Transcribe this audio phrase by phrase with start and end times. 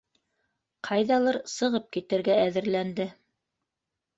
[0.87, 3.07] Ҡайҙалыр сығып китергә әҙерләнде.